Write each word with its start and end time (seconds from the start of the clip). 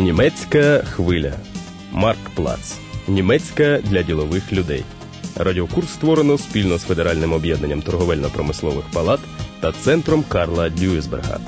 Німецька 0.00 0.78
хвиля. 0.78 1.32
Марк 1.92 2.30
Плац. 2.34 2.78
Німецька 3.08 3.80
для 3.84 4.02
ділових 4.02 4.52
людей. 4.52 4.84
Радіокурс 5.36 5.88
створено 5.92 6.38
спільно 6.38 6.78
з 6.78 6.82
Федеральним 6.82 7.32
об'єднанням 7.32 7.80
торговельно-промислових 7.80 8.84
палат 8.92 9.20
та 9.60 9.72
центром 9.72 10.24
Карла 10.28 10.70
Дюйсберга. 10.70 11.40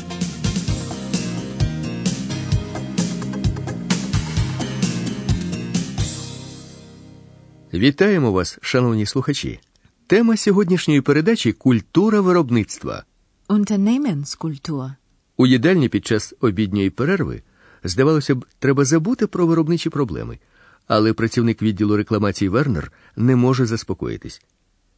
Вітаємо 7.74 8.32
вас, 8.32 8.58
шановні 8.62 9.06
слухачі. 9.06 9.60
Тема 10.06 10.36
сьогоднішньої 10.36 11.00
передачі 11.00 11.52
культура 11.52 12.20
виробництва. 12.20 13.04
Unternehmenskultur. 13.48 14.90
У 15.36 15.46
їдальні 15.46 15.88
під 15.88 16.06
час 16.06 16.34
обідньої 16.40 16.90
перерви, 16.90 17.42
здавалося 17.84 18.34
б, 18.34 18.44
треба 18.58 18.84
забути 18.84 19.26
про 19.26 19.46
виробничі 19.46 19.90
проблеми, 19.90 20.38
але 20.86 21.12
працівник 21.12 21.62
відділу 21.62 21.96
рекламації 21.96 22.48
Вернер 22.48 22.92
не 23.16 23.36
може 23.36 23.66
заспокоїтись. 23.66 24.42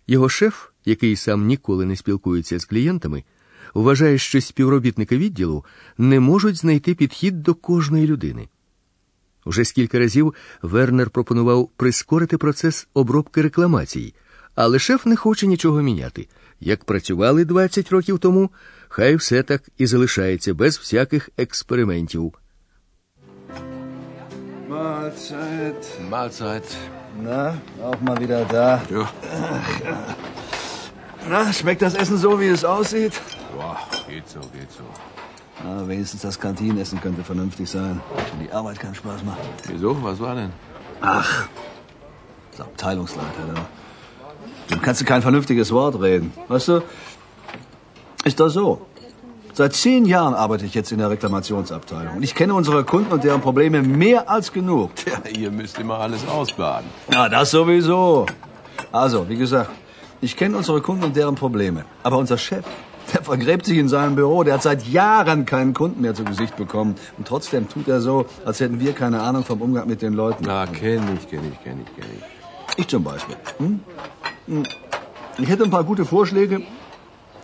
Його 0.07 0.29
шеф, 0.29 0.67
який 0.85 1.17
сам 1.17 1.47
ніколи 1.47 1.85
не 1.85 1.97
спілкується 1.97 2.59
з 2.59 2.65
клієнтами, 2.65 3.25
вважає, 3.75 4.19
що 4.19 4.41
співробітники 4.41 5.19
відділу 5.19 5.65
не 5.99 6.21
можуть 6.21 6.57
знайти 6.57 6.95
підхід 6.95 7.43
до 7.43 7.55
кожної 7.55 8.07
людини. 8.07 8.49
Уже 9.45 9.65
скільки 9.65 9.99
разів 9.99 10.35
Вернер 10.63 11.11
пропонував 11.11 11.71
прискорити 11.77 12.39
процес 12.39 12.89
обробки 12.95 13.43
рекламацій, 13.43 14.15
але 14.55 14.79
шеф 14.79 15.07
не 15.07 15.17
хоче 15.17 15.47
нічого 15.47 15.83
міняти. 15.83 16.29
Як 16.61 16.85
працювали 16.85 17.45
20 17.45 17.91
років 17.91 18.19
тому, 18.19 18.51
хай 18.89 19.17
все 19.17 19.43
так 19.43 19.63
і 19.79 19.87
залишається 19.87 20.55
без 20.55 20.79
всяких 20.79 21.31
експериментів. 21.37 22.33
Mahlzeit. 24.75 25.83
Mahlzeit. 26.11 26.65
Na, 27.23 27.55
auch 27.83 28.01
mal 28.01 28.19
wieder 28.19 28.45
da. 28.45 28.83
Ja. 28.91 29.09
Na, 31.29 31.53
schmeckt 31.53 31.81
das 31.83 31.95
Essen 31.95 32.19
so, 32.19 32.41
wie 32.41 32.49
es 32.49 32.65
aussieht? 32.65 33.21
Boah, 33.55 33.79
geht 34.09 34.29
so, 34.29 34.41
geht 34.41 34.71
so. 34.73 34.83
Na, 35.63 35.87
wenigstens 35.87 36.23
das 36.23 36.41
Kantinenessen 36.41 37.01
könnte 37.01 37.23
vernünftig 37.23 37.71
sein, 37.71 38.01
wenn 38.31 38.47
die 38.47 38.53
Arbeit 38.53 38.81
keinen 38.81 38.97
Spaß 38.97 39.23
macht. 39.23 39.39
Wieso? 39.69 40.03
Was 40.03 40.19
war 40.19 40.35
denn? 40.35 40.53
Ach, 41.01 41.47
der 42.59 42.65
Abteilungsleiter 42.65 43.45
da. 43.55 43.67
Dem 44.71 44.83
kannst 44.83 45.01
du 45.01 45.05
kein 45.05 45.23
vernünftiges 45.23 45.71
Wort 45.71 46.01
reden. 46.01 46.33
Weißt 46.49 46.69
du, 46.69 46.83
ist 48.25 48.41
doch 48.41 48.49
so. 48.49 48.87
Seit 49.57 49.73
zehn 49.73 50.05
Jahren 50.05 50.35
arbeite 50.35 50.67
ich 50.67 50.75
jetzt 50.75 50.91
in 50.91 50.99
der 50.99 51.11
Reklamationsabteilung. 51.11 52.17
Und 52.17 52.25
ich 52.25 52.35
kenne 52.35 52.55
unsere 52.55 52.83
Kunden 52.83 53.13
und 53.13 53.23
deren 53.23 53.41
Probleme 53.41 53.83
mehr 53.83 54.29
als 54.29 54.53
genug. 54.53 54.91
Ja, 55.07 55.31
ihr 55.31 55.51
müsst 55.53 55.79
immer 55.79 55.99
alles 56.01 56.27
ausbaden. 56.27 56.89
Ja, 57.13 57.29
das 57.29 57.53
sowieso. 57.53 58.27
Also, 58.91 59.29
wie 59.29 59.37
gesagt, 59.37 59.71
ich 60.21 60.37
kenne 60.37 60.57
unsere 60.57 60.81
Kunden 60.81 61.05
und 61.05 61.15
deren 61.15 61.37
Probleme. 61.37 61.85
Aber 62.03 62.19
unser 62.19 62.37
Chef, 62.37 62.65
der 63.13 63.23
vergräbt 63.23 63.65
sich 63.67 63.79
in 63.79 63.89
seinem 63.89 64.17
Büro. 64.17 64.43
Der 64.43 64.55
hat 64.55 64.63
seit 64.63 64.89
Jahren 64.89 65.47
keinen 65.47 65.73
Kunden 65.73 66.01
mehr 66.01 66.15
zu 66.15 66.25
Gesicht 66.25 66.57
bekommen. 66.57 66.97
Und 67.17 67.29
trotzdem 67.29 67.69
tut 67.69 67.87
er 67.87 68.01
so, 68.01 68.27
als 68.45 68.59
hätten 68.59 68.81
wir 68.81 68.93
keine 68.93 69.23
Ahnung 69.23 69.45
vom 69.45 69.63
Umgang 69.63 69.87
mit 69.87 70.03
den 70.03 70.15
Leuten. 70.15 70.43
Na, 70.45 70.67
kenn 70.67 71.03
ich, 71.17 71.29
kenn 71.29 71.53
ich, 71.53 71.63
kenn 71.63 71.81
ich, 71.81 71.95
kenn 71.95 72.11
ich. 72.19 72.79
Ich 72.79 72.89
zum 72.89 73.05
Beispiel. 73.05 73.37
Hm? 73.59 73.81
Hm. 74.49 74.63
Ich 75.39 75.49
hätte 75.49 75.63
ein 75.63 75.71
paar 75.71 75.85
gute 75.85 76.05
Vorschläge, 76.05 76.63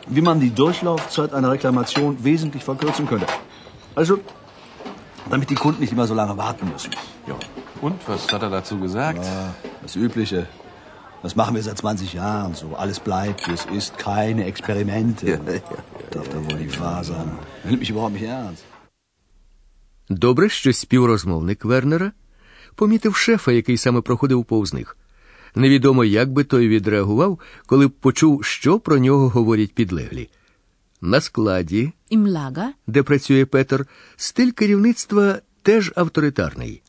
wie 0.10 0.22
man 0.22 0.40
die 0.40 0.52
Durchlaufzeit 0.52 1.34
einer 1.34 1.52
Reklamation 1.52 2.24
wesentlich 2.24 2.64
verkürzen 2.64 3.08
könnte. 3.08 3.28
Also, 3.96 4.20
damit 5.30 5.50
die 5.50 5.56
Kunden 5.56 5.82
nicht 5.82 5.94
immer 5.94 6.08
so 6.08 6.14
lange 6.14 6.38
warten 6.38 6.70
müssen. 6.72 6.92
Ja. 7.28 7.36
Und, 7.82 8.08
was 8.08 8.32
hat 8.32 8.42
er 8.44 8.50
dazu 8.50 8.80
gesagt? 8.80 9.24
Ja, 9.24 9.54
das 9.82 9.96
Übliche. 9.96 10.48
Das 11.24 11.36
machen 11.36 11.56
wir 11.56 11.64
seit 11.64 11.78
20 11.78 12.14
Jahren 12.14 12.54
so. 12.54 12.76
Alles 12.76 13.00
bleibt, 13.00 13.48
wie 13.48 13.54
es 13.54 13.66
ist. 13.66 13.98
Keine 13.98 14.46
Experimente. 14.46 15.28
Ja, 15.28 15.40
ja, 15.48 15.54
ja, 15.54 15.62
Darf 16.12 16.30
da 16.30 16.38
wohl 16.46 16.60
nicht 16.60 16.80
wahr 16.80 17.04
sein. 17.04 17.32
Er 17.64 17.70
nimmt 17.70 17.80
mich 17.80 17.90
überhaupt 17.90 18.14
nicht 18.14 18.28
ernst. 18.28 18.64
Добре, 20.10 20.50
що 20.50 20.74
співрозмовник 20.74 21.66
Вернера 21.66 22.12
помітив 22.76 23.16
шефа, 23.16 23.52
який 23.52 23.78
саме 23.78 24.02
проходив 24.02 24.46
повз 24.46 24.74
них. 24.74 24.98
Невідомо, 25.55 26.05
як 26.05 26.33
би 26.33 26.45
той 26.45 26.69
відреагував, 26.69 27.39
коли 27.67 27.87
б 27.87 27.91
почув, 27.91 28.45
що 28.45 28.79
про 28.79 28.99
нього 28.99 29.29
говорять 29.29 29.75
підлеглі. 29.75 30.29
На 31.01 31.21
складі, 31.21 31.93
Lager 32.11 32.69
де 32.87 33.03
працює 33.03 33.45
Петер, 33.45 33.87
стиль 34.17 34.51
керівництва 34.51 35.39
теж 35.63 35.93
авторитарний. 35.97 36.83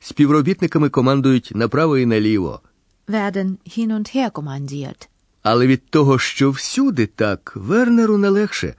Співробітниками 0.00 0.88
командують 0.88 1.52
направо 1.54 1.98
і 1.98 2.06
наліво. 2.06 2.60
werden 3.08 3.56
hin 3.66 3.90
und 3.92 4.16
her 4.16 4.30
kommandiert. 4.32 5.08
Але 5.42 5.66
від 5.66 5.86
того, 5.90 6.18
що 6.18 6.50
всюди 6.50 7.06
так, 7.06 7.52
Вернеру 7.56 8.18
не 8.18 8.28
легше. 8.28 8.74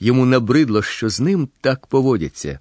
Йому 0.00 0.26
набридло, 0.26 0.82
що 0.82 1.08
з 1.08 1.20
ним 1.20 1.48
так 1.60 1.86
поводяться. 1.86 2.58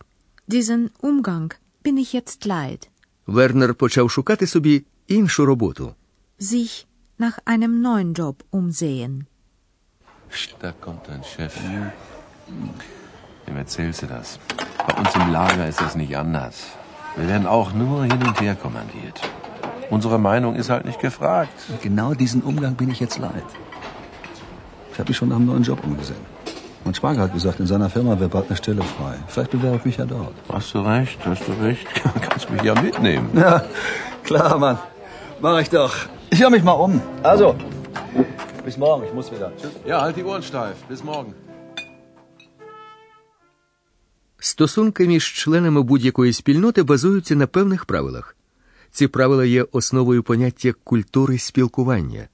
Diesen 0.50 0.90
Umgang 1.02 1.52
bin 1.85 1.97
ich 1.97 2.16
jetzt 2.16 2.47
leid. 2.47 2.88
Вернер 3.28 3.74
почав 3.75 4.12
шукати 4.12 4.47
собі 4.47 4.84
іншу 5.09 5.44
роботу. 5.44 5.94
Sich 6.38 6.86
nach 7.19 7.38
einem 7.44 7.81
neuen 7.82 8.14
Job 8.14 8.44
umsehen. 8.50 9.26
Da 10.60 10.72
kommt 10.72 11.09
dein 11.09 11.22
Chef. 11.25 11.54
Wem 13.47 13.56
erzählst 13.56 14.03
du 14.03 14.06
das? 14.06 14.38
Bei 14.86 14.94
uns 15.00 15.14
im 15.14 15.32
Lager 15.32 15.66
ist 15.66 15.81
das 15.81 15.94
nicht 15.97 16.16
anders. 16.16 16.66
Wir 17.16 17.28
werden 17.28 17.47
auch 17.47 17.72
nur 17.72 18.04
hin 18.04 18.22
und 18.22 18.41
her 18.41 18.54
kommandiert. 18.54 19.20
Unsere 19.91 20.19
Meinung 20.19 20.54
ist 20.54 20.70
halt 20.70 20.84
nicht 20.84 21.00
gefragt. 21.00 21.59
Und 21.69 21.81
genau 21.82 22.14
diesen 22.14 22.42
Umgang 22.42 22.75
bin 22.75 22.91
ich 22.91 23.00
jetzt 23.00 23.19
leid. 23.19 23.48
Ich 24.92 24.98
habe 24.98 25.09
mich 25.10 25.16
schon 25.16 25.31
nach 25.31 25.36
einem 25.36 25.47
neuen 25.47 25.62
Job 25.62 25.82
umgesehen. 25.82 26.25
Mein 26.84 26.94
Schwager 26.94 27.22
hat 27.22 27.32
gesagt, 27.32 27.59
in 27.60 27.66
seiner 27.66 27.91
Firma 27.91 28.19
wäre 28.20 28.28
bald 28.28 28.47
eine 28.48 28.56
Stelle 28.56 28.82
frei. 28.82 29.14
Vielleicht 29.26 29.50
bewerbe 29.50 29.76
ich 29.78 29.84
mich 29.84 29.97
ja 29.97 30.04
dort. 30.04 30.34
Hast 30.53 30.75
du 30.75 30.81
recht, 30.81 31.19
hast 31.25 31.47
du 31.48 31.53
recht. 31.64 31.86
Kannst 32.20 32.50
mich 32.50 32.62
ja 32.62 32.75
mitnehmen. 32.81 33.28
Ja, 33.34 33.64
klar, 34.25 34.59
Mann. 34.59 34.78
Mach 35.45 35.59
ich 35.63 35.69
doch. 35.69 35.93
Ich 36.33 36.39
höre 36.41 36.53
mich 36.57 36.63
mal 36.63 36.77
um. 36.85 36.93
Also, 37.21 37.47
bis 38.63 38.77
morgen. 38.77 39.01
Ich 39.07 39.13
muss 39.17 39.27
wieder. 39.33 39.51
Tschüss. 39.57 39.73
Ja, 39.91 39.97
halt 40.03 40.15
die 40.15 40.23
Ohren 40.23 40.43
steif. 40.51 40.77
Bis 40.91 41.03
morgen. 41.03 41.33
Стосунки 44.39 45.07
між 45.07 45.33
членами 45.33 45.81
будь-якої 45.81 46.33
спільноти 46.33 46.83
базуються 46.83 47.35
на 47.35 47.47
певних 47.47 47.85
правилах. 47.85 48.35
Ці 48.91 49.07
правила 49.07 49.45
є 49.45 49.65
основою 49.71 50.23
поняття 50.23 50.73
культури 50.83 51.37
спілкування. 51.37 52.27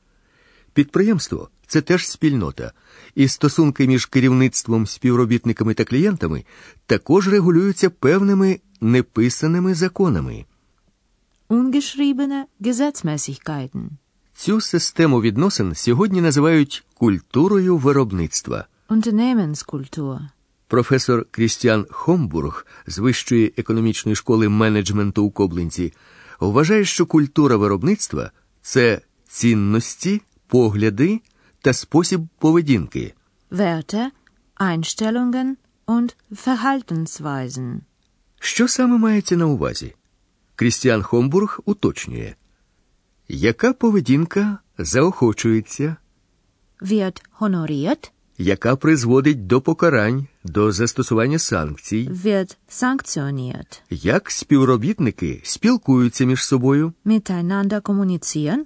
Підприємство 0.73 1.49
це 1.67 1.81
теж 1.81 2.07
спільнота, 2.07 2.71
і 3.15 3.27
стосунки 3.27 3.87
між 3.87 4.05
керівництвом, 4.05 4.87
співробітниками 4.87 5.73
та 5.73 5.83
клієнтами 5.83 6.43
також 6.85 7.27
регулюються 7.27 7.89
певними 7.89 8.59
неписаними 8.81 9.73
законами. 9.73 10.45
Ungeschriebene 11.49 12.45
Gesetzmäßigkeiten. 12.59 13.89
Цю 14.33 14.61
систему 14.61 15.21
відносин 15.21 15.75
сьогодні 15.75 16.21
називають 16.21 16.83
культурою 16.93 17.77
виробництва. 17.77 18.67
Unternehmenskultur. 18.89 20.19
Професор 20.67 21.25
Крістіан 21.31 21.85
Хомбург 21.89 22.65
з 22.87 22.97
Вищої 22.97 23.53
економічної 23.57 24.15
школи 24.15 24.49
менеджменту 24.49 25.23
у 25.23 25.31
Коблинці 25.31 25.93
вважає, 26.39 26.85
що 26.85 27.05
культура 27.05 27.57
виробництва 27.57 28.31
це 28.61 29.01
цінності, 29.27 30.21
погляди 30.47 31.21
та 31.61 31.73
спосіб 31.73 32.21
поведінки. 32.39 33.13
Werte, 33.51 34.11
Einstellungen 34.59 35.55
und 35.87 36.15
Verhaltensweisen. 36.31 37.79
Що 38.39 38.67
саме 38.67 38.97
мається 38.97 39.37
на 39.37 39.45
увазі? 39.45 39.93
Крістіан 40.59 41.03
Хомбург 41.03 41.59
уточнює, 41.65 42.35
яка 43.27 43.73
поведінка 43.73 44.57
заохочується, 44.77 45.95
Wird 46.81 47.21
honoriert, 47.39 48.11
яка 48.37 48.75
призводить 48.75 49.47
до 49.47 49.61
покарань, 49.61 50.27
до 50.43 50.71
застосування 50.71 51.39
санкцій, 51.39 52.09
wird 52.09 52.57
sanktioniert. 52.69 53.81
як 53.89 54.31
співробітники 54.31 55.41
спілкуються 55.43 56.25
між 56.25 56.45
собою, 56.45 56.93
Miteinander 57.05 57.81
kommunizieren, 57.81 58.59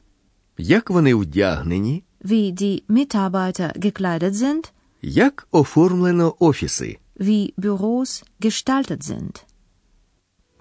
як 0.57 0.89
вони 0.89 1.16
вдягнені, 1.16 2.04
wie 2.25 2.51
die 2.62 2.81
Mitarbeiter 2.89 3.80
gekleidet 3.80 4.34
sind, 4.34 4.72
як 5.01 5.48
оформлено 5.51 6.36
офіси. 6.39 6.98
wie 7.19 7.54
Büros 7.57 8.24
gestaltet 8.42 9.04
sind. 9.04 9.44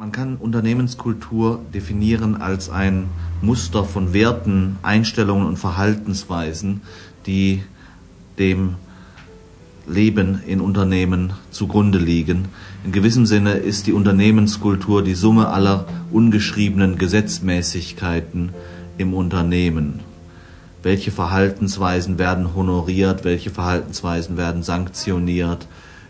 Man 0.03 0.11
kann 0.11 0.35
Unternehmenskultur 0.35 1.61
definieren 1.73 2.35
als 2.43 2.69
ein 2.69 3.09
Muster 3.41 3.85
von 3.85 4.13
Werten, 4.13 4.77
Einstellungen 4.83 5.47
und 5.47 5.61
Verhaltensweisen, 5.61 6.81
die 7.25 7.63
dem 8.37 8.75
Leben 9.87 10.41
in 10.45 10.61
Unternehmen 10.61 11.35
zugrunde 11.53 12.01
liegen. 12.01 12.47
In 12.85 12.91
gewissem 12.91 13.27
Sinne 13.27 13.53
ist 13.53 13.87
die 13.87 13.93
Unternehmenskultur 13.93 15.05
die 15.05 15.15
Summe 15.15 15.51
aller 15.51 15.87
ungeschriebenen 16.11 16.99
Gesetzmäßigkeiten 16.99 18.51
im 18.99 19.15
Unternehmen. 19.15 20.01
Welche 20.83 21.13
Verhaltensweisen 21.13 22.19
werden 22.19 22.57
honoriert, 22.57 23.23
welche 23.23 23.51
Verhaltensweisen 23.51 24.37
werden 24.37 24.65
sanktioniert, 24.65 25.69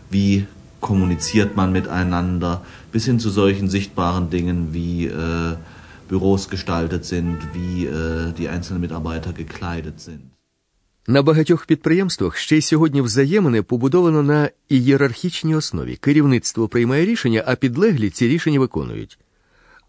wie 0.09 0.47
kommuniziert 0.81 1.55
man 1.55 1.71
miteinander, 1.71 2.61
bis 2.93 3.05
hin 3.09 3.19
zu 3.19 3.29
solchen 3.41 3.67
sichtbaren 3.77 4.29
Dingen 4.29 4.57
wie 4.77 5.07
äh, 5.07 5.55
Büros 6.09 6.43
gestaltet 6.55 7.03
sind, 7.13 7.37
wie 7.57 7.85
äh, 7.85 8.31
die 8.37 8.47
einzelnen 8.53 8.81
Mitarbeiter 8.81 9.33
gekleidet 9.33 9.99
sind. 9.99 10.23
На 11.07 11.21
багатьох 11.21 11.65
підприємствах 11.65 12.37
ще 12.37 12.57
й 12.57 12.61
сьогодні 12.61 13.01
взаємини 13.01 13.61
побудовано 13.61 14.23
на 14.23 14.49
ієрархічній 14.69 15.55
основі. 15.55 15.95
Керівництво 15.95 16.67
приймає 16.67 17.05
рішення, 17.05 17.43
а 17.47 17.55
підлеглі 17.55 18.09
ці 18.09 18.27
рішення 18.27 18.59
виконують. 18.59 19.19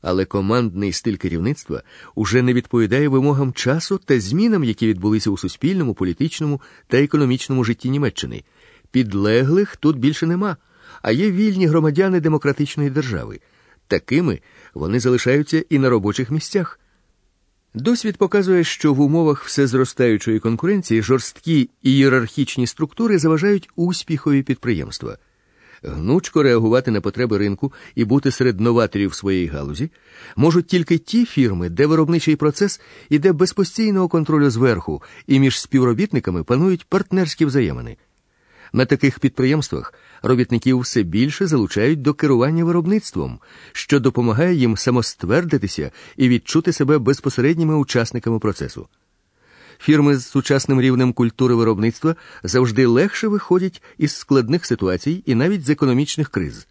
Але 0.03 0.25
командний 0.25 0.93
стиль 0.93 1.17
керівництва 1.17 1.83
уже 2.15 2.43
не 2.43 2.53
відповідає 2.53 3.09
вимогам 3.09 3.53
часу 3.53 4.01
та 4.05 4.21
змінам, 4.21 4.65
які 4.65 4.87
відбулися 4.87 5.31
у 5.31 5.39
суспільному, 5.39 5.95
політичному 5.95 6.61
та 6.87 6.97
економічному 6.99 7.65
житті 7.65 7.91
Німеччини. 7.91 8.45
Підлеглих 8.91 9.77
тут 9.77 9.99
більше 9.99 10.27
нема, 10.27 10.57
а 11.05 11.13
є 11.13 11.31
вільні 11.31 11.67
громадяни 11.67 12.21
демократичної 12.21 12.91
держави. 12.91 13.41
Такими 13.89 14.41
вони 14.75 15.01
залишаються 15.01 15.65
і 15.71 15.79
на 15.79 15.91
робочих 15.91 16.31
місцях. 16.31 16.81
Досвід 17.75 18.17
показує, 18.17 18.65
що 18.65 18.95
в 18.95 19.01
умовах 19.01 19.45
всезростаючої 19.45 20.39
конкуренції 20.41 21.03
жорсткі 21.03 21.71
ієрархічні 21.83 22.67
структури 22.67 23.19
заважають 23.19 23.69
успіхові 23.77 24.43
підприємства. 24.43 25.19
Гнучко 25.83 26.43
реагувати 26.43 26.91
на 26.91 27.01
потреби 27.01 27.39
ринку 27.39 27.73
і 27.95 28.05
бути 28.05 28.31
серед 28.31 28.61
новаторів 28.61 29.15
своєї 29.15 29.47
галузі 29.47 29.91
можуть 30.37 30.67
тільки 30.67 30.99
ті 30.99 31.25
фірми, 31.25 31.69
де 31.69 31.87
виробничий 31.87 32.37
процес 32.37 32.81
іде 33.09 33.33
без 33.33 33.53
постійного 33.53 34.09
контролю 34.09 34.51
зверху, 34.51 35.03
і 35.27 35.41
між 35.41 35.61
співробітниками 35.61 36.45
панують 36.45 36.85
партнерські 36.85 37.45
взаємини. 37.45 37.97
На 38.75 38.85
таких 38.87 39.19
підприємствах 39.19 39.95
робітників 40.23 40.79
все 40.79 41.03
більше 41.03 41.47
залучають 41.47 42.03
до 42.03 42.15
керування 42.15 42.65
виробництвом, 42.65 43.39
що 43.73 44.01
допомагає 44.01 44.55
їм 44.55 44.77
самоствердитися 44.77 45.91
і 46.17 46.29
відчути 46.29 46.73
себе 46.73 46.99
безпосередніми 46.99 47.77
учасниками 47.77 48.39
процесу. 48.39 48.89
Фірми 49.79 50.17
з 50.17 50.27
сучасним 50.27 50.81
рівнем 50.81 51.13
культури 51.13 51.55
виробництва 51.55 52.17
завжди 52.43 52.87
легше 52.87 53.29
виходять 53.29 53.83
із 53.99 54.17
складних 54.17 54.67
ситуацій 54.67 55.23
і 55.27 55.35
навіть 55.35 55.65
з 55.65 55.71
економічних 55.71 56.29
криз. 56.29 56.67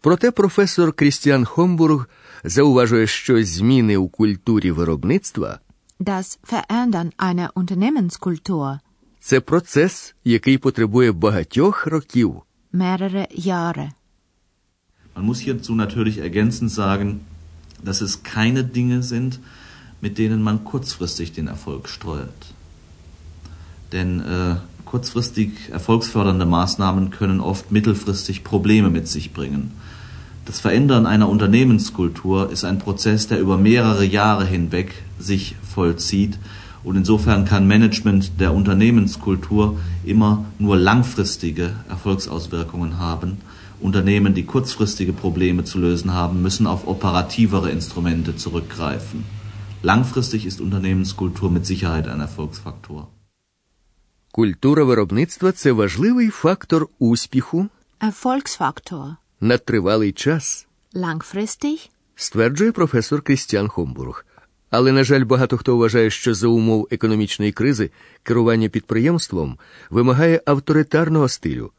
Проте 0.00 0.30
професор 0.30 0.92
Крістіан 0.92 1.44
Хомбург 1.44 2.08
зауважує, 2.44 3.06
що 3.06 3.44
зміни 3.44 3.96
у 3.96 4.08
культурі 4.08 4.70
виробництва 4.70 5.60
Das 6.00 6.38
Verändern 6.50 7.12
einer 7.18 7.48
Unternehmenskultur 7.54 8.78
це 9.27 9.39
процес, 9.39 10.15
який 10.23 10.57
потребує 10.57 11.11
багатьох 11.11 11.87
років. 11.87 12.41
mehrere 12.73 13.27
Jahre. 13.49 13.91
Man 15.15 15.25
muss 15.25 15.39
hierzu 15.39 15.75
natürlich 15.75 16.17
ergänzend 16.17 16.71
sagen, 16.71 17.07
dass 17.83 18.01
es 18.01 18.23
keine 18.23 18.63
Dinge 18.63 19.03
sind, 19.03 19.39
mit 20.01 20.17
denen 20.17 20.41
man 20.41 20.63
kurzfristig 20.63 21.33
den 21.33 21.47
Erfolg 21.47 21.87
steuert. 21.87 22.41
Denn 23.91 24.21
äh, 24.21 24.55
kurzfristig 24.85 25.49
erfolgsfördernde 25.71 26.45
Maßnahmen 26.45 27.11
können 27.11 27.39
oft 27.39 27.71
mittelfristig 27.71 28.43
Probleme 28.43 28.89
mit 28.89 29.07
sich 29.07 29.33
bringen. 29.33 29.71
Das 30.45 30.59
Verändern 30.59 31.05
einer 31.05 31.29
Unternehmenskultur 31.29 32.51
ist 32.51 32.65
ein 32.65 32.79
Prozess, 32.79 33.27
der 33.27 33.39
über 33.39 33.57
mehrere 33.57 34.03
Jahre 34.03 34.45
hinweg 34.45 34.89
sich 35.19 35.55
vollzieht 35.75 36.37
und 36.83 36.95
insofern 36.95 37.45
kann 37.45 37.67
Management 37.67 38.39
der 38.39 38.53
Unternehmenskultur 38.53 39.77
immer 40.03 40.45
nur 40.59 40.75
langfristige 40.77 41.65
Erfolgsauswirkungen 41.89 42.99
haben. 42.99 43.37
Unternehmen, 43.79 44.33
die 44.33 44.45
kurzfristige 44.45 45.13
Probleme 45.13 45.63
zu 45.63 45.77
lösen 45.79 46.13
haben, 46.13 46.41
müssen 46.41 46.67
auf 46.67 46.87
operativere 46.87 47.69
Instrumente 47.69 48.35
zurückgreifen. 48.35 49.25
Langfristig 49.81 50.45
ist 50.45 50.61
Unternehmenskultur 50.61 51.49
mit 51.51 51.65
Sicherheit 51.65 52.07
ein 52.07 52.21
Erfolgsfaktor. 52.21 53.07
Культура 54.31 54.83
виробництва 54.83 55.51
це 55.51 55.71
важливий 55.71 56.29
фактор 56.29 56.87
успіху 56.99 57.67
Erfolgsfaktor. 57.99 59.15
на 59.41 59.57
тривалий 59.57 60.11
час, 60.11 60.67
Langfristig 60.95 61.89
стверджує 62.15 62.71
професор 62.71 63.21
Крістіан 63.21 63.67
Хомбург. 63.67 64.25
Але, 64.70 64.92
на 64.92 65.04
жаль, 65.04 65.24
багато 65.24 65.56
хто 65.56 65.76
вважає, 65.76 66.10
що 66.10 66.34
за 66.34 66.48
умов 66.48 66.88
економічної 66.90 67.52
кризи 67.52 67.90
керування 68.22 68.68
підприємством 68.68 69.58
вимагає 69.90 70.42
авторитарного 70.46 71.28
стилю. 71.28 71.72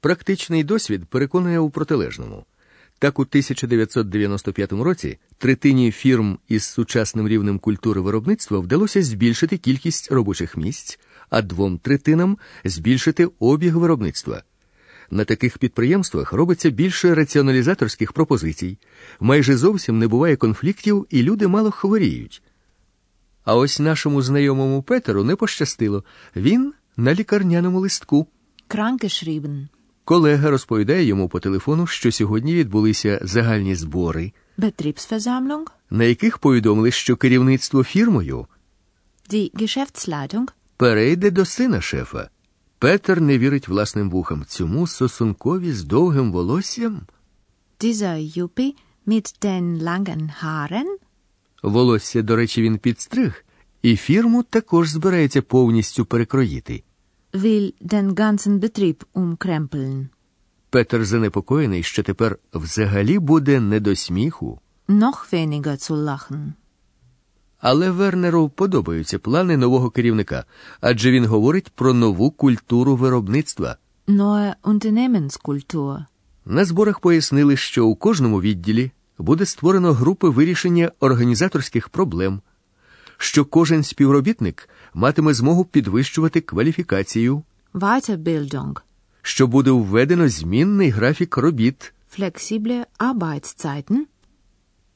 Практичний 0.00 0.64
досвід 0.64 1.04
переконує 1.04 1.58
у 1.58 1.70
протилежному. 1.70 2.44
Так, 2.98 3.18
у 3.18 3.22
1995 3.22 4.72
році 4.72 5.18
третині 5.38 5.90
фірм 5.90 6.38
із 6.48 6.64
сучасним 6.64 7.28
рівнем 7.28 7.58
культури 7.58 8.00
виробництва 8.00 8.58
вдалося 8.58 9.02
збільшити 9.02 9.58
кількість 9.58 10.12
робочих 10.12 10.56
місць, 10.56 10.98
а 11.30 11.42
двом 11.42 11.78
третинам 11.78 12.38
збільшити 12.64 13.28
обіг 13.38 13.76
виробництва. 13.76 14.42
На 15.10 15.24
таких 15.24 15.58
підприємствах 15.58 16.32
робиться 16.32 16.70
більше 16.70 17.14
раціоналізаторських 17.14 18.12
пропозицій, 18.12 18.78
майже 19.20 19.56
зовсім 19.56 19.98
не 19.98 20.08
буває 20.08 20.36
конфліктів, 20.36 21.06
і 21.10 21.22
люди 21.22 21.48
мало 21.48 21.70
хворіють. 21.70 22.42
А 23.44 23.56
ось 23.56 23.80
нашому 23.80 24.22
знайомому 24.22 24.82
Петеру 24.82 25.24
не 25.24 25.36
пощастило 25.36 26.04
він 26.36 26.72
на 26.96 27.14
лікарняному 27.14 27.80
листку. 27.80 28.26
krankgeschrieben. 28.68 29.68
Колега 30.04 30.50
розповідає 30.50 31.04
йому 31.04 31.28
по 31.28 31.40
телефону, 31.40 31.86
що 31.86 32.12
сьогодні 32.12 32.54
відбулися 32.54 33.18
загальні 33.22 33.74
збори, 33.74 34.32
Betriebsversammlung. 34.58 35.64
на 35.90 36.04
яких 36.04 36.38
повідомили, 36.38 36.90
що 36.90 37.16
керівництво 37.16 37.84
фірмою 37.84 38.46
Die 39.30 39.50
Geschäftsleitung. 39.54 40.46
перейде 40.76 41.30
до 41.30 41.44
сина 41.44 41.80
шефа. 41.80 42.30
Петер 42.80 43.20
не 43.20 43.38
вірить 43.38 43.68
власним 43.68 44.10
вухам. 44.10 44.44
Цьому 44.48 44.86
сосункові 44.86 45.72
з 45.72 45.84
довгим 45.84 46.32
волоссям. 46.32 47.00
Dieser 47.80 48.38
Juppie 48.38 48.72
mit 49.06 49.34
den 49.42 49.82
langen 49.82 50.30
Haaren. 50.42 50.96
Волосся, 51.62 52.22
до 52.22 52.36
речі, 52.36 52.62
він 52.62 52.78
підстриг, 52.78 53.44
і 53.82 53.96
фірму 53.96 54.42
також 54.42 54.88
збирається 54.88 55.42
повністю 55.42 56.04
перекроїти. 56.04 56.82
will 57.32 57.72
den 57.82 58.14
ganzen 58.14 58.58
Betrieb 58.60 59.04
umkrempeln. 59.14 60.08
Петер 60.70 61.04
занепокоєний, 61.04 61.82
що 61.82 62.02
тепер 62.02 62.38
взагалі 62.54 63.18
буде 63.18 63.60
не 63.60 63.80
до 63.80 63.96
сміху. 63.96 64.60
Noch 64.88 65.32
weniger 65.32 65.76
zu 65.76 65.94
lachen. 66.04 66.52
Але 67.60 67.90
Вернеру 67.90 68.48
подобаються 68.48 69.18
плани 69.18 69.56
нового 69.56 69.90
керівника, 69.90 70.44
адже 70.80 71.10
він 71.10 71.26
говорить 71.26 71.68
про 71.68 71.94
нову 71.94 72.30
культуру 72.30 72.96
виробництва. 72.96 73.76
Neue 74.08 74.54
Unternehmenskultur. 74.64 76.04
На 76.46 76.64
зборах 76.64 77.00
пояснили, 77.00 77.56
що 77.56 77.86
у 77.86 77.94
кожному 77.94 78.40
відділі 78.40 78.90
буде 79.18 79.46
створено 79.46 79.92
групи 79.92 80.28
вирішення 80.28 80.90
організаторських 81.00 81.88
проблем, 81.88 82.40
що 83.18 83.44
кожен 83.44 83.82
співробітник 83.82 84.68
матиме 84.94 85.34
змогу 85.34 85.64
підвищувати 85.64 86.40
кваліфікацію, 86.40 87.42
Weiterbildung. 87.74 88.76
що 89.22 89.46
буде 89.46 89.70
введено 89.70 90.28
змінний 90.28 90.90
графік 90.90 91.36
робіт 91.36 91.92
Flexible 92.18 92.84
Arbeitszeiten. 92.98 93.96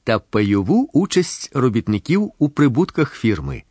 та 0.03 0.19
пайову 0.19 0.89
участь 0.93 1.55
робітників 1.55 2.31
у 2.37 2.49
прибутках 2.49 3.15
фірми. 3.15 3.63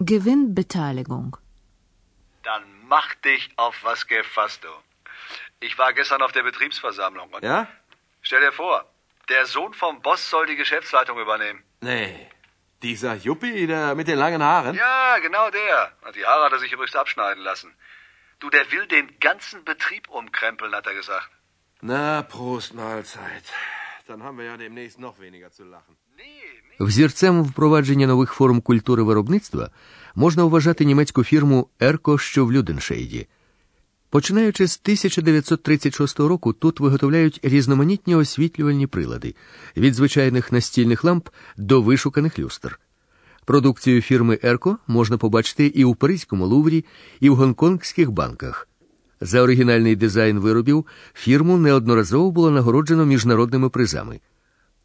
Gewinnbeteiligung. 0.00 1.30
Dann 2.48 2.62
mach 2.92 3.10
dich 3.28 3.44
auf 3.56 3.74
was 3.84 4.00
gefasst, 4.06 4.60
du. 4.64 4.72
Ich 5.66 5.74
war 5.78 5.90
gestern 6.00 6.20
auf 6.26 6.32
der 6.32 6.42
Betriebsversammlung 6.50 7.28
und 7.34 7.42
Ja? 7.44 7.66
stell 8.22 8.40
dir 8.46 8.52
vor, 8.52 8.76
der 9.28 9.46
Sohn 9.46 9.72
vom 9.82 9.94
Boss 10.06 10.22
soll 10.30 10.46
die 10.46 10.56
Geschäftsleitung 10.62 11.16
übernehmen. 11.26 11.60
Nee. 11.80 12.14
Dieser 12.82 13.14
Juppie 13.26 13.66
da 13.66 13.94
mit 13.94 14.06
den 14.08 14.18
langen 14.24 14.42
Haaren? 14.42 14.74
Ja, 14.76 15.18
genau 15.26 15.46
der. 15.50 15.78
Und 16.06 16.12
die 16.16 16.26
Haare 16.26 16.44
hat 16.46 16.52
er 16.52 16.58
sich 16.64 16.72
übrigens 16.72 16.96
abschneiden 17.02 17.42
lassen. 17.50 17.70
Du, 18.40 18.50
der 18.50 18.64
will 18.72 18.86
den 18.96 19.06
ganzen 19.28 19.58
Betrieb 19.64 20.04
umkrempeln, 20.18 20.74
hat 20.74 20.86
er 20.86 20.94
gesagt. 20.94 21.30
Na, 21.80 22.22
Prost 22.22 22.74
Mahlzeit. 22.74 23.46
Взірцем 26.79 27.43
впровадження 27.43 28.07
нових 28.07 28.31
форм 28.31 28.61
культури 28.61 29.03
виробництва 29.03 29.71
можна 30.15 30.43
вважати 30.43 30.85
німецьку 30.85 31.23
фірму 31.23 31.67
Ерко, 31.79 32.17
що 32.17 32.45
в 32.45 32.51
Люденшейді. 32.51 33.27
Починаючи 34.09 34.67
з 34.67 34.79
1936 34.83 36.19
року, 36.19 36.53
тут 36.53 36.79
виготовляють 36.79 37.39
різноманітні 37.43 38.15
освітлювальні 38.15 38.87
прилади 38.87 39.35
від 39.77 39.93
звичайних 39.93 40.51
настільних 40.51 41.03
ламп 41.03 41.29
до 41.57 41.81
вишуканих 41.81 42.39
люстр. 42.39 42.79
Продукцію 43.45 44.01
фірми 44.01 44.39
Ерко 44.43 44.77
можна 44.87 45.17
побачити 45.17 45.65
і 45.65 45.83
у 45.83 45.95
Паризькому 45.95 46.45
Луврі, 46.45 46.85
і 47.19 47.29
в 47.29 47.35
гонконгських 47.35 48.11
банках. 48.11 48.68
За 49.21 49.41
оригінальний 49.41 49.95
дизайн 49.95 50.39
виробів 50.39 50.85
фірму 51.13 51.57
неодноразово 51.57 52.31
було 52.31 52.51
нагороджено 52.51 53.05
міжнародними 53.05 53.69
призами. 53.69 54.19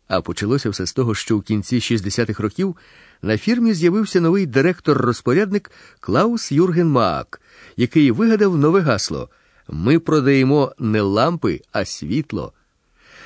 А 0.08 0.20
почалося 0.20 0.70
все 0.70 0.86
з 0.86 0.92
того, 0.92 1.14
що 1.14 1.38
в 1.38 1.42
кінці 1.42 1.76
60-х 1.76 2.42
років 2.42 2.76
на 3.22 3.38
фірмі 3.38 3.74
з'явився 3.74 4.20
новий 4.20 4.46
директор-розпорядник 4.46 5.70
Клаус 6.00 6.52
Юрген 6.52 6.88
Маак, 6.88 7.40
який 7.76 8.10
вигадав 8.10 8.58
нове 8.58 8.80
гасло 8.80 9.28
Ми 9.68 9.98
продаємо 9.98 10.74
не 10.78 11.00
лампи, 11.00 11.60
а 11.72 11.84
світло. 11.84 12.52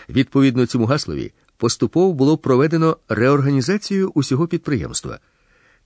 Відповідно 0.09 0.67
цьому 0.67 0.87
гаслові 0.87 1.33
поступово 1.57 2.13
було 2.13 2.39
проведено 2.39 2.97
реорганізацію 3.09 4.11
усього 4.15 4.47
підприємства. 4.47 5.19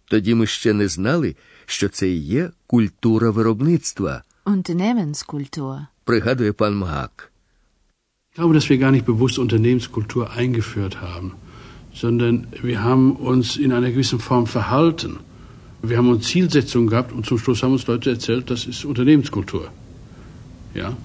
Тоді 0.04 0.34
ми 0.34 0.46
ще 0.46 0.72
не 0.72 0.88
знали, 0.88 1.36
що 1.66 1.88
це 1.88 2.08
і 2.08 2.18
є 2.18 2.50
культура 2.66 3.30
виробництва, 3.30 4.22
Unternehmenskultur. 4.45 5.87
пригадує 6.03 6.53
пан 6.53 6.77
Магак. 6.77 7.31
Ich 8.31 8.39
glaube, 8.39 8.53
dass 8.53 8.69
wir 8.69 8.77
gar 8.77 8.91
nicht 8.91 9.05
bewusst 9.05 9.39
Unternehmenskultur 9.39 10.29
eingeführt 10.31 11.01
haben, 11.01 11.31
sondern 11.93 12.47
wir 12.61 12.83
haben 12.83 13.15
uns 13.15 13.57
in 13.57 13.71
einer 13.71 13.89
gewissen 13.89 14.19
Form 14.19 14.45
verhalten. 14.45 15.17
Wir 15.81 15.97
haben 15.97 16.09
uns 16.09 16.27
Zielsetzungen 16.27 16.87
gehabt 16.89 17.11
und 17.11 17.25
zum 17.25 17.39
Schluss 17.39 17.63
haben 17.63 17.73
uns 17.73 17.87
Leute 17.87 18.11
erzählt, 18.11 18.49
das 18.51 18.65
ist 18.65 18.85
Unternehmenskultur. 18.85 19.65
Ja, 20.73 20.95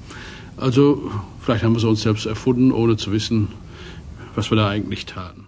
also 0.57 1.11
vielleicht 1.41 1.65
haben 1.65 1.73
wir 1.73 1.79
es 1.79 1.85
uns 1.85 2.03
selbst 2.03 2.27
erfunden, 2.27 2.71
ohne 2.71 2.97
zu 2.97 3.13
wissen, 3.13 3.49
was 4.35 4.51
wir 4.51 4.57
da 4.57 4.69
eigentlich 4.69 5.07
taten. 5.07 5.46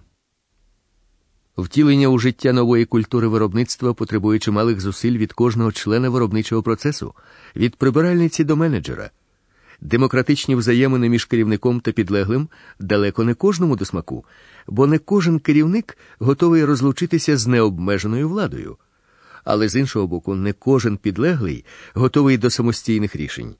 Втілення 1.61 2.07
у 2.07 2.19
життя 2.19 2.53
нової 2.53 2.85
культури 2.85 3.27
виробництва 3.27 3.93
потребує 3.93 4.39
чималих 4.39 4.81
зусиль 4.81 5.17
від 5.17 5.33
кожного 5.33 5.71
члена 5.71 6.09
виробничого 6.09 6.63
процесу, 6.63 7.13
від 7.55 7.75
прибиральниці 7.75 8.43
до 8.43 8.55
менеджера. 8.55 9.09
Демократичні 9.81 10.55
взаємини 10.55 11.09
між 11.09 11.25
керівником 11.25 11.79
та 11.79 11.91
підлеглим 11.91 12.49
далеко 12.79 13.23
не 13.23 13.33
кожному 13.33 13.75
до 13.75 13.85
смаку, 13.85 14.25
бо 14.67 14.87
не 14.87 14.97
кожен 14.99 15.39
керівник 15.39 15.97
готовий 16.19 16.65
розлучитися 16.65 17.37
з 17.37 17.47
необмеженою 17.47 18.29
владою. 18.29 18.77
Але 19.43 19.69
з 19.69 19.75
іншого 19.75 20.07
боку, 20.07 20.35
не 20.35 20.53
кожен 20.53 20.97
підлеглий 20.97 21.65
готовий 21.93 22.37
до 22.37 22.49
самостійних 22.49 23.15
рішень. 23.15 23.55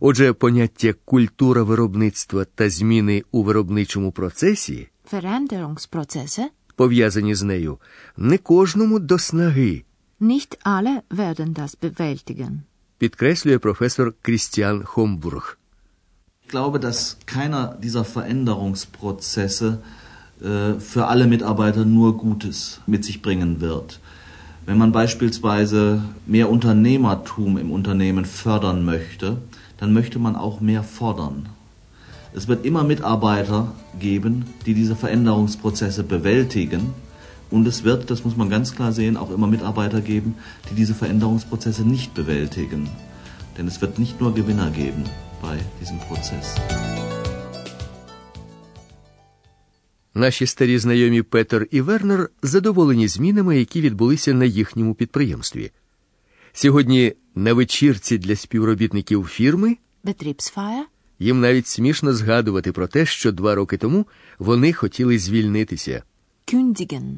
Отже, 0.00 0.32
поняття 0.32 0.94
культура 1.04 1.62
виробництва 1.62 2.44
та 2.44 2.70
зміни 2.70 3.24
у 3.30 3.42
виробничому 3.42 4.12
процесі 4.12 4.88
Veränderungsprozesse? 5.12 6.44
пов'язані 6.75 7.35
з 7.35 7.43
нею, 7.43 7.77
не 8.17 8.37
кожному 8.37 8.99
до 8.99 9.19
снаги, 9.19 9.83
Nicht 10.21 10.57
alle 10.63 11.01
werden 11.09 11.53
das 11.59 11.75
bewältigen. 11.81 12.51
підкреслює 12.97 13.57
професор 13.57 14.13
Крістіан 14.21 14.83
Хомбург. 14.83 15.57
Ich 16.47 16.51
glaube, 16.53 16.79
dass 16.79 17.17
keiner 17.25 17.63
dieser 17.85 18.03
Veränderungsprozesse 18.15 19.67
äh, 20.41 20.79
für 20.91 21.03
alle 21.07 21.25
Mitarbeiter 21.27 21.85
nur 21.85 22.17
Gutes 22.17 22.57
mit 22.87 23.01
sich 23.05 23.21
bringen 23.21 23.61
wird. 23.61 23.99
Wenn 24.67 24.77
man 24.77 24.91
beispielsweise 24.91 25.81
mehr 26.27 26.47
Unternehmertum 26.55 27.57
im 27.57 27.69
Unternehmen 27.71 28.25
fördern 28.25 28.79
möchte, 28.85 29.27
dann 29.79 29.91
möchte 29.93 30.19
man 30.19 30.35
auch 30.35 30.57
mehr 30.69 30.83
fordern. 30.83 31.37
Es 32.38 32.46
wird 32.48 32.66
immer 32.66 32.84
Mitarbeiter 32.84 33.60
geben, 33.98 34.34
die 34.66 34.74
diese 34.74 34.94
Veränderungsprozesse 34.94 36.02
bewältigen. 36.14 36.82
Und 37.50 37.66
es 37.66 37.82
wird, 37.82 38.10
das 38.10 38.24
muss 38.24 38.36
man 38.36 38.50
ganz 38.50 38.74
klar 38.76 38.92
sehen, 38.92 39.16
auch 39.16 39.30
immer 39.36 39.46
Mitarbeiter 39.46 40.02
geben, 40.02 40.34
die 40.68 40.74
diese 40.74 40.94
Veränderungsprozesse 40.94 41.82
nicht 41.94 42.12
bewältigen. 42.20 42.82
Denn 43.56 43.66
es 43.66 43.80
wird 43.80 43.98
nicht 43.98 44.20
nur 44.20 44.34
Gewinner 44.34 44.70
geben 44.70 45.04
bei 45.40 45.56
diesem 45.80 45.98
Prozess. 46.08 46.46
Наші 50.14 50.46
старі 50.46 50.78
знайомі 50.78 51.22
Петер 51.22 51.66
і 51.70 51.80
Вернер 51.80 52.30
задоволені 52.42 53.08
змінами, 53.08 53.58
які 53.58 53.80
відбулися 53.80 54.34
на 54.34 54.44
їхньому 54.44 54.94
підприємстві. 54.94 55.70
Сьогодні 56.52 57.12
на 57.34 57.52
вечірці 57.52 58.18
для 58.18 58.36
співробітників 58.36 59.26
фірми 59.26 59.76
Betriebsfeier? 60.04 60.84
Їм 61.18 61.40
навіть 61.40 61.66
смішно 61.66 62.12
згадувати 62.14 62.72
про 62.72 62.86
те, 62.86 63.06
що 63.06 63.32
два 63.32 63.54
роки 63.54 63.76
тому 63.76 64.06
вони 64.38 64.72
хотіли 64.72 65.18
звільнитися. 65.18 66.02
Kündigen. 66.46 67.16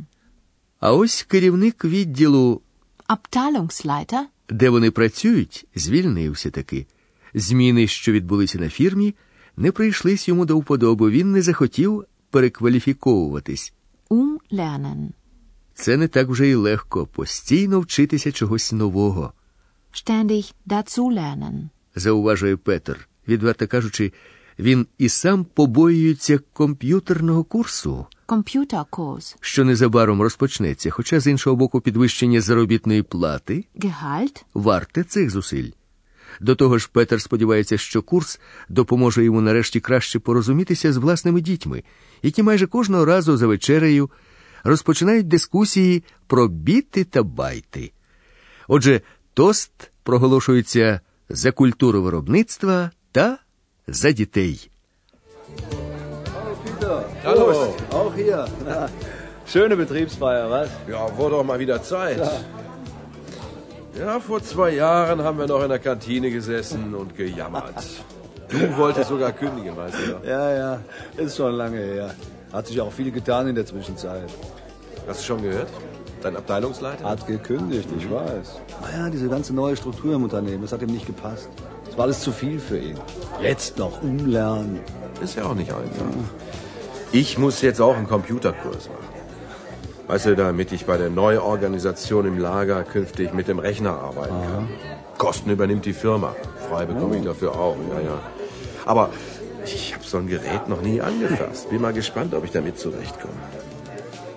А 0.80 0.92
ось 0.92 1.22
керівник 1.22 1.84
відділу, 1.84 2.60
Abteilungsleiter? 3.08 4.22
де 4.50 4.70
вони 4.70 4.90
працюють, 4.90 5.66
звільнився 5.74 6.50
таки. 6.50 6.86
Зміни, 7.34 7.86
що 7.86 8.12
відбулися 8.12 8.58
на 8.58 8.68
фірмі, 8.68 9.14
не 9.56 9.72
прийшлись 9.72 10.28
йому 10.28 10.46
до 10.46 10.58
вподоби. 10.58 11.10
Він 11.10 11.32
не 11.32 11.42
захотів 11.42 12.04
перекваліфіковуватись. 12.30 13.72
Umlernen. 14.10 15.08
Це 15.74 15.96
не 15.96 16.08
так 16.08 16.28
вже 16.28 16.46
й 16.48 16.54
легко 16.54 17.06
постійно 17.06 17.80
вчитися 17.80 18.32
чогось 18.32 18.72
нового, 18.72 19.32
Ständig 19.92 20.52
dazulernen. 20.66 21.68
зауважує 21.94 22.56
Петер. 22.56 23.07
Відверто 23.28 23.66
кажучи, 23.66 24.12
він 24.58 24.86
і 24.98 25.08
сам 25.08 25.44
побоюється 25.44 26.38
комп'ютерного 26.52 27.44
курсу, 27.44 28.06
Computerkurs. 28.28 29.36
що 29.40 29.64
незабаром 29.64 30.22
розпочнеться, 30.22 30.90
хоча 30.90 31.20
з 31.20 31.26
іншого 31.26 31.56
боку 31.56 31.80
підвищення 31.80 32.40
заробітної 32.40 33.02
плати 33.02 33.64
Gehalt? 33.76 34.44
варте 34.54 35.04
цих 35.04 35.30
зусиль. 35.30 35.70
До 36.40 36.54
того 36.54 36.78
ж, 36.78 36.90
Петер 36.92 37.20
сподівається, 37.20 37.78
що 37.78 38.02
курс 38.02 38.40
допоможе 38.68 39.24
йому 39.24 39.40
нарешті 39.40 39.80
краще 39.80 40.18
порозумітися 40.18 40.92
з 40.92 40.96
власними 40.96 41.40
дітьми, 41.40 41.82
які 42.22 42.42
майже 42.42 42.66
кожного 42.66 43.04
разу 43.04 43.36
за 43.36 43.46
вечерею 43.46 44.10
розпочинають 44.64 45.28
дискусії 45.28 46.04
про 46.26 46.48
біти 46.48 47.04
та 47.04 47.22
байти. 47.22 47.92
Отже, 48.68 49.00
тост 49.34 49.90
проголошується 50.02 51.00
за 51.28 51.52
культуру 51.52 52.02
виробництва 52.02 52.90
та 53.11 53.37
за 53.87 54.11
дітей. 54.11 54.69
Hallo. 57.23 57.73
Auch 57.91 58.13
hier. 58.15 58.45
Na, 58.65 58.89
schöne 59.45 59.75
Betriebsfeier, 59.77 60.49
was? 60.49 60.69
Ja, 60.89 61.17
wurde 61.17 61.35
doch 61.37 61.43
mal 61.43 61.59
wieder 61.59 61.81
Zeit. 61.81 62.21
Ja. 63.97 64.19
vor 64.19 64.41
zwei 64.43 64.71
Jahren 64.71 65.23
haben 65.23 65.37
wir 65.37 65.47
noch 65.47 65.63
in 65.63 65.69
der 65.69 65.79
Kantine 65.79 66.29
gesessen 66.31 66.93
und 66.95 67.15
gejammert. 67.15 67.81
Du 68.49 68.77
wolltest 68.77 69.09
sogar 69.09 69.31
kündigen, 69.31 69.75
weißt 69.77 69.97
du 69.99 70.11
noch? 70.13 70.23
Ja, 70.23 70.51
ja, 70.51 70.79
ist 71.17 71.37
schon 71.37 71.53
lange 71.53 71.77
her. 71.77 72.13
Hat 72.51 72.67
sich 72.67 72.79
auch 72.81 72.91
viel 72.91 73.11
getan 73.11 73.47
in 73.47 73.55
der 73.55 73.65
Zwischenzeit. 73.65 74.29
Hast 75.07 75.21
du 75.21 75.25
schon 75.25 75.41
gehört? 75.41 75.69
Dein 76.21 76.35
Abteilungsleiter? 76.35 77.03
Hat 77.03 77.25
gekündigt, 77.25 77.89
ich 77.97 78.09
weiß. 78.09 78.59
Naja, 78.81 79.09
diese 79.09 79.27
ganze 79.27 79.53
neue 79.53 79.75
Struktur 79.75 80.15
im 80.15 80.23
Unternehmen, 80.23 80.61
das 80.61 80.71
hat 80.71 80.81
ihm 80.81 80.91
nicht 80.91 81.07
gepasst. 81.07 81.49
War 81.98 82.04
alles 82.04 82.20
zu 82.20 82.30
viel 82.30 82.60
für 82.60 82.78
ihn. 82.78 82.96
Jetzt 83.42 83.76
noch 83.76 84.02
umlernen. 84.02 84.78
Ist 85.20 85.34
ja 85.34 85.46
auch 85.46 85.54
nicht 85.54 85.72
einfach. 85.72 86.06
Ich 87.10 87.38
muss 87.38 87.60
jetzt 87.60 87.80
auch 87.80 87.96
einen 87.96 88.06
Computerkurs 88.06 88.88
machen. 88.88 89.08
Weißt 90.06 90.26
du, 90.26 90.36
damit 90.36 90.70
ich 90.70 90.86
bei 90.86 90.96
der 90.96 91.10
Neuorganisation 91.10 92.24
im 92.24 92.38
Lager 92.38 92.84
künftig 92.84 93.34
mit 93.34 93.48
dem 93.48 93.58
Rechner 93.58 93.98
arbeiten 93.98 94.40
kann. 94.44 94.68
Kosten 95.18 95.50
übernimmt 95.50 95.86
die 95.86 95.92
Firma. 95.92 96.36
Frei 96.68 96.86
bekomme 96.86 97.16
ich 97.16 97.24
dafür 97.24 97.56
auch, 97.56 97.76
ja, 97.92 98.00
ja. 98.00 98.20
Aber 98.86 99.10
ich 99.64 99.92
habe 99.92 100.04
so 100.04 100.18
ein 100.18 100.28
Gerät 100.28 100.68
noch 100.68 100.82
nie 100.82 101.00
angefasst. 101.00 101.68
Bin 101.68 101.82
mal 101.82 101.92
gespannt, 101.92 102.32
ob 102.32 102.44
ich 102.44 102.52
damit 102.52 102.78
zurechtkomme. 102.78 103.34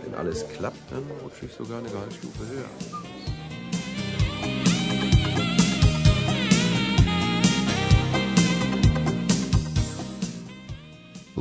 Wenn 0.03 0.15
alles 0.15 0.47
klappt, 0.57 0.91
dann 0.91 1.03
rutsche 1.23 1.45
ich 1.45 1.53
sogar 1.53 1.77
eine 1.77 1.89
Gehaltsstufe 1.89 2.39
höher. 2.39 3.20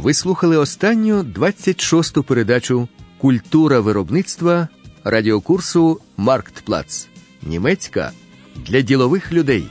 Ви 0.00 0.14
слухали 0.14 0.56
останню 0.56 1.22
26-ту 1.22 2.22
передачу 2.22 2.88
Культура 3.18 3.80
виробництва 3.80 4.68
радіокурсу 5.04 6.00
Марктплац. 6.16 7.06
Німецька 7.42 8.12
для 8.56 8.80
ділових 8.80 9.32
людей. 9.32 9.66